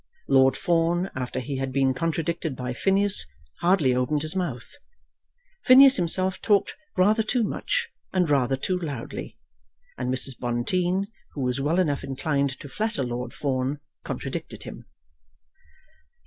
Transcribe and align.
Lord 0.27 0.57
Fawn, 0.57 1.11
after 1.15 1.39
he 1.39 1.57
had 1.57 1.71
been 1.71 1.93
contradicted 1.93 2.55
by 2.55 2.73
Phineas, 2.73 3.27
hardly 3.59 3.93
opened 3.93 4.23
his 4.23 4.35
mouth. 4.35 4.77
Phineas 5.65 5.97
himself 5.97 6.41
talked 6.41 6.75
rather 6.97 7.21
too 7.21 7.43
much 7.43 7.87
and 8.11 8.27
rather 8.27 8.57
too 8.57 8.79
loudly; 8.79 9.37
and 9.99 10.11
Mrs. 10.11 10.39
Bonteen, 10.39 11.05
who 11.33 11.41
was 11.43 11.61
well 11.61 11.77
enough 11.77 12.03
inclined 12.03 12.59
to 12.61 12.67
flatter 12.67 13.03
Lord 13.03 13.31
Fawn, 13.31 13.79
contradicted 14.03 14.63
him. 14.63 14.87